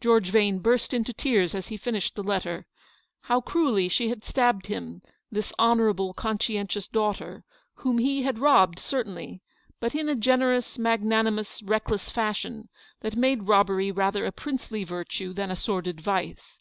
[0.00, 2.64] George Yane burst into tears as he finished the letter.
[3.24, 7.44] How cruelly she had stabbed him, this honourable, conscientious daughter,
[7.74, 9.42] whom he had robbed certainly,
[9.80, 12.70] but in a generous, magnanimous, reckless fashion,
[13.02, 16.58] that made robbery rather a princely virtue than a sordid vice.